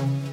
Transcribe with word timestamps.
thank 0.00 0.24
you 0.24 0.29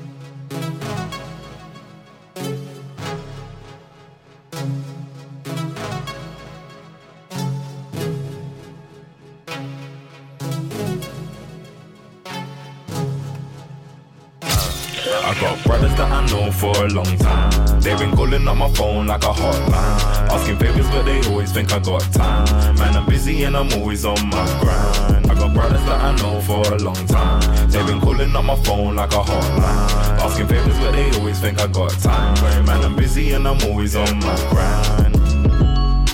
I 15.09 15.37
got 15.39 15.63
brothers 15.65 15.95
that 15.95 16.11
I 16.11 16.25
know 16.27 16.51
for 16.51 16.85
a 16.85 16.89
long 16.89 17.17
time. 17.17 17.79
They've 17.81 17.97
been 17.97 18.11
calling 18.11 18.47
up 18.47 18.57
my 18.57 18.69
phone 18.73 19.07
like 19.07 19.23
a 19.23 19.27
hotline. 19.27 20.29
Asking 20.29 20.57
favors, 20.57 20.87
but 20.89 21.03
they 21.03 21.21
always 21.29 21.51
think 21.51 21.71
I 21.71 21.79
got 21.79 22.01
time. 22.13 22.75
Man, 22.75 22.95
I'm 22.95 23.05
busy 23.05 23.43
and 23.43 23.55
I'm 23.55 23.71
always 23.73 24.05
on 24.05 24.15
my 24.29 24.45
grind. 24.59 25.31
I 25.31 25.35
got 25.35 25.53
brothers 25.53 25.83
that 25.85 26.01
I 26.01 26.15
know 26.17 26.41
for 26.41 26.61
a 26.73 26.77
long 26.79 27.05
time. 27.07 27.69
They've 27.69 27.85
been 27.85 28.01
calling 28.01 28.35
up 28.35 28.45
my 28.45 28.55
phone 28.63 28.95
like 28.95 29.11
a 29.13 29.21
hotline. 29.21 30.19
Asking 30.19 30.47
favors, 30.47 30.77
but 30.79 30.91
they 30.91 31.09
always 31.17 31.39
think 31.39 31.59
I 31.59 31.67
got 31.67 31.91
time. 31.99 32.65
Man, 32.65 32.83
I'm 32.83 32.95
busy 32.95 33.31
and 33.33 33.47
I'm 33.47 33.61
always 33.63 33.95
on 33.95 34.19
my 34.19 34.35
grind. 34.49 35.15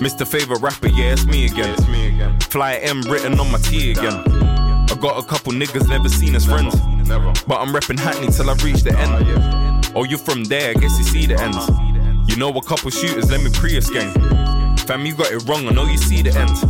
Mr. 0.04 0.28
Favorite 0.28 0.62
rapper, 0.62 0.90
yeah, 0.90 1.14
it's 1.14 1.26
me 1.26 1.46
again. 1.46 1.70
It's 1.70 1.88
me 1.88 2.08
again. 2.10 2.40
Fly 2.42 2.76
M 2.76 3.02
written 3.04 3.40
on 3.40 3.52
my 3.52 3.58
tee 3.60 3.92
again. 3.92 4.53
I 4.94 4.96
got 4.96 5.18
a 5.18 5.26
couple 5.28 5.54
niggas 5.54 5.90
never 5.90 6.08
seen 6.08 6.36
as 6.36 6.46
friends. 6.46 6.76
But 7.48 7.60
I'm 7.60 7.74
repping 7.74 7.98
Hackney 7.98 8.28
till 8.28 8.48
I 8.48 8.54
reach 8.64 8.84
the 8.84 8.96
end. 8.96 9.10
Ah, 9.12 9.92
oh, 9.96 10.04
you're 10.04 10.20
from 10.20 10.44
there, 10.44 10.70
I 10.70 10.74
guess 10.76 10.96
you 11.00 11.04
see 11.04 11.26
the 11.26 11.34
ends. 11.42 11.68
You 12.30 12.38
know 12.38 12.56
a 12.56 12.62
couple 12.62 12.92
shooters, 12.92 13.32
let 13.32 13.42
me 13.42 13.50
Prius 13.52 13.90
gang. 13.90 14.14
Fam, 14.78 15.04
you 15.04 15.16
got 15.16 15.32
it 15.32 15.50
wrong, 15.50 15.68
I 15.68 15.72
know 15.72 15.86
you 15.86 15.98
see 15.98 16.22
the 16.22 16.30
ends. 16.38 16.64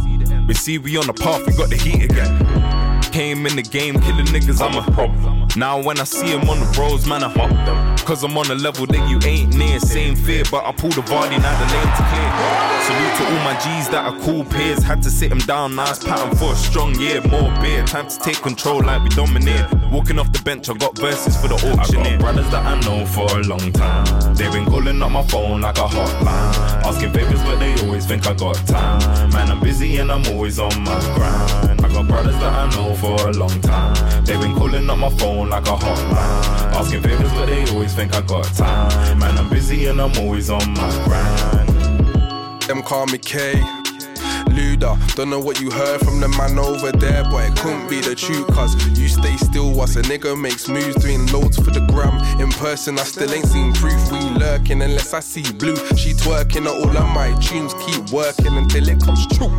We 0.48 0.54
see 0.54 0.78
we 0.78 0.96
on 0.96 1.08
the 1.08 1.14
path, 1.14 1.46
we 1.46 1.54
got 1.58 1.70
the 1.70 1.76
heat 1.76 2.06
again. 2.06 2.73
Came 3.14 3.46
in 3.46 3.56
the 3.56 3.62
game, 3.62 4.02
killing 4.02 4.26
niggas, 4.26 4.60
I'm 4.60 4.76
a 4.76 4.92
problem. 4.92 5.48
Now 5.56 5.80
when 5.80 6.00
I 6.00 6.04
see 6.04 6.32
them 6.32 6.50
on 6.50 6.60
the 6.60 6.66
roads, 6.80 7.06
man, 7.06 7.24
I 7.24 7.32
fuck 7.32 7.52
them. 7.52 7.96
Cause 7.98 8.24
I'm 8.24 8.36
on 8.36 8.50
a 8.50 8.56
level 8.56 8.88
that 8.88 9.08
you 9.08 9.20
ain't 9.30 9.56
near. 9.56 9.80
Same 9.80 10.16
fear, 10.16 10.44
but 10.50 10.66
I 10.66 10.72
pull 10.72 10.90
the 10.90 11.02
Vardy, 11.02 11.38
now 11.38 11.54
the 11.62 11.68
lane's 11.72 12.02
clear. 12.10 12.74
Salute 12.84 13.16
to 13.18 13.24
all 13.30 13.44
my 13.46 13.54
G's 13.62 13.88
that 13.90 14.04
are 14.04 14.20
cool 14.22 14.44
peers. 14.44 14.82
Had 14.82 15.04
to 15.04 15.12
sit 15.12 15.30
them 15.30 15.38
down, 15.38 15.76
nice 15.76 16.04
pattern 16.04 16.36
for 16.36 16.54
a 16.54 16.56
strong 16.56 17.00
year. 17.00 17.22
More 17.28 17.54
beer, 17.62 17.86
time 17.86 18.10
to 18.10 18.18
take 18.18 18.42
control 18.42 18.82
like 18.82 19.04
we 19.04 19.10
dominate. 19.10 19.72
Walking 19.92 20.18
off 20.18 20.32
the 20.34 20.42
bench, 20.42 20.68
I 20.70 20.74
got 20.74 20.98
verses 20.98 21.40
for 21.40 21.48
the 21.48 21.54
auctioneer. 21.54 22.04
I 22.04 22.10
got 22.14 22.20
brothers 22.20 22.50
that 22.50 22.66
I 22.66 22.80
know 22.82 23.06
for 23.06 23.30
a 23.30 23.44
long 23.44 23.72
time. 23.74 24.34
They've 24.34 24.52
been 24.52 24.66
calling 24.66 25.00
up 25.04 25.12
my 25.12 25.24
phone 25.28 25.62
like 25.62 25.78
a 25.78 25.82
hotline. 25.82 26.84
Asking 26.84 27.14
favors, 27.14 27.44
but 27.44 27.60
they 27.60 27.76
always 27.86 28.03
think 28.20 28.28
I 28.28 28.34
got 28.34 28.56
time. 28.68 29.30
Man, 29.32 29.50
I'm 29.50 29.60
busy 29.60 29.98
and 29.98 30.12
I'm 30.12 30.24
always 30.28 30.60
on 30.60 30.84
my 30.84 31.00
grind. 31.16 31.82
I 31.82 31.88
got 31.88 32.08
brothers 32.08 32.36
that 32.36 32.54
I 32.54 32.70
know 32.76 32.94
for 32.96 33.16
a 33.28 33.32
long 33.32 33.60
time. 33.62 34.24
They've 34.24 34.40
been 34.40 34.54
calling 34.54 34.88
up 34.88 35.00
my 35.00 35.10
phone 35.10 35.50
like 35.50 35.66
a 35.66 35.76
hotline. 35.76 36.74
Asking 36.76 37.02
favors, 37.02 37.32
but 37.32 37.48
they 37.48 37.66
always 37.72 37.96
think 37.96 38.14
I 38.14 38.22
got 38.22 38.46
time. 38.56 39.18
Man, 39.18 39.38
I'm 39.38 39.50
busy 39.50 39.88
and 39.88 40.00
I'm 40.00 40.16
always 40.18 40.52
on 40.52 40.74
my 40.74 40.92
grind. 41.06 42.62
Them 42.64 42.84
call 42.84 43.08
me 43.08 43.18
K. 43.18 43.83
Luda, 44.54 45.16
don't 45.16 45.30
know 45.30 45.40
what 45.40 45.60
you 45.60 45.72
heard 45.72 46.00
from 46.02 46.20
the 46.20 46.28
man 46.28 46.60
over 46.60 46.92
there, 46.92 47.24
but 47.26 47.50
it 47.50 47.58
couldn't 47.58 47.90
be 47.90 48.00
the 48.02 48.16
truth. 48.16 48.48
Cause 48.48 48.76
you 48.98 49.08
stay 49.08 49.36
still 49.38 49.74
whilst 49.74 49.96
a 49.96 50.02
nigga 50.02 50.40
makes 50.40 50.68
moves, 50.68 50.96
doing 50.96 51.26
loads 51.28 51.58
for 51.58 51.72
the 51.72 51.82
gram. 51.88 52.16
In 52.40 52.50
person, 52.52 53.00
I 53.00 53.04
still 53.04 53.32
ain't 53.34 53.48
seen 53.48 53.74
proof. 53.74 54.12
We 54.12 54.20
lurking 54.40 54.82
unless 54.82 55.14
I 55.14 55.22
see 55.22 55.44
blue. 55.54 55.76
She 55.98 56.14
twerking 56.14 56.66
at 56.66 56.74
all 56.74 56.98
of 56.98 57.10
my 57.16 57.34
tunes, 57.40 57.74
keep 57.86 58.12
working 58.12 58.56
until 58.58 58.88
it 58.88 59.02
comes 59.02 59.26
true. 59.36 59.50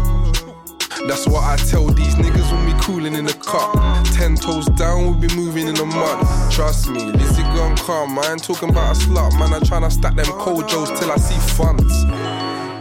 That's 1.08 1.26
what 1.26 1.44
I 1.44 1.56
tell 1.56 1.86
these 1.88 2.14
niggas 2.14 2.50
when 2.52 2.64
we 2.66 2.80
coolin' 2.80 3.14
in 3.14 3.26
the 3.26 3.34
cup. 3.34 3.74
Ten 4.14 4.36
toes 4.36 4.66
down, 4.78 5.20
we 5.20 5.26
be 5.26 5.34
moving 5.34 5.68
in 5.68 5.74
the 5.74 5.84
mud. 5.84 6.52
Trust 6.52 6.88
me, 6.88 7.04
Lizzie 7.12 7.42
gone 7.42 7.76
calm. 7.76 8.18
I 8.18 8.30
ain't 8.30 8.42
talking 8.42 8.70
about 8.70 8.96
a 8.96 8.98
slut, 8.98 9.38
man. 9.38 9.52
I'm 9.52 9.62
tryna 9.62 9.92
stack 9.92 10.14
them 10.14 10.26
cold 10.38 10.68
joes 10.68 10.88
till 10.98 11.10
I 11.10 11.16
see 11.16 11.38
funds. 11.54 11.92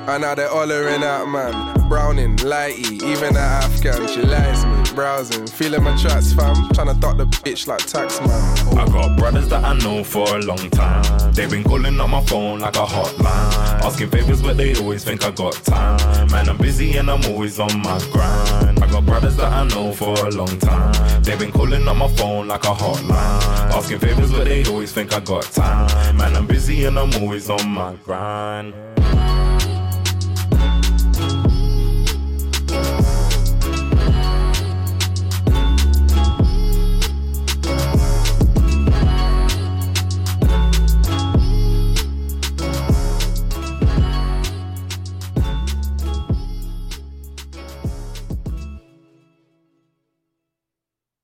And 0.08 0.22
now 0.22 0.36
they're 0.36 0.48
hollering 0.50 1.04
out, 1.04 1.28
man. 1.28 1.73
Browning, 1.94 2.36
lighty, 2.38 3.04
even 3.04 3.36
that 3.36 3.66
Afghan, 3.66 4.08
she 4.08 4.24
likes 4.24 4.66
me. 4.66 4.96
Browsing, 4.96 5.46
feeling 5.46 5.84
my 5.84 5.96
tracks, 5.96 6.34
fam. 6.34 6.56
Tryna 6.74 7.00
duck 7.00 7.18
the 7.18 7.26
bitch 7.26 7.68
like 7.68 7.86
tax 7.86 8.20
man. 8.20 8.80
I 8.80 8.88
got 8.88 9.16
brothers 9.16 9.48
that 9.50 9.64
I 9.64 9.78
know 9.78 10.04
for 10.04 10.24
a 10.36 10.40
long 10.40 10.72
time. 10.72 11.32
They've 11.34 11.52
been 11.52 11.64
calling 11.64 12.02
up 12.02 12.10
my 12.10 12.26
phone 12.26 12.62
like 12.62 12.78
a 12.78 12.80
hotline. 12.80 13.84
Asking 13.86 14.10
favors, 14.10 14.42
but 14.42 14.58
they 14.58 14.76
always 14.78 15.04
think 15.04 15.24
I 15.24 15.30
got 15.30 15.54
time. 15.66 16.32
Man, 16.32 16.50
I'm 16.50 16.58
busy 16.58 16.98
and 16.98 17.12
I'm 17.12 17.24
always 17.26 17.60
on 17.60 17.80
my 17.84 18.00
grind. 18.12 18.84
I 18.84 18.90
got 18.90 19.06
brothers 19.06 19.36
that 19.36 19.54
I 19.54 19.68
know 19.68 19.94
for 19.94 20.16
a 20.16 20.32
long 20.32 20.58
time. 20.58 21.22
They've 21.22 21.38
been 21.38 21.52
calling 21.52 21.88
up 21.88 21.96
my 21.96 22.08
phone 22.16 22.48
like 22.48 22.64
a 22.64 22.74
hotline. 22.74 23.72
Asking 23.72 24.00
favors, 24.00 24.32
but 24.32 24.46
they 24.46 24.66
always 24.66 24.92
think 24.92 25.14
I 25.14 25.20
got 25.20 25.44
time. 25.44 26.18
Man, 26.18 26.36
I'm 26.36 26.48
busy 26.48 26.86
and 26.86 26.98
I'm 26.98 27.14
always 27.22 27.52
on 27.52 27.70
my 27.70 27.94
grind. 28.04 28.74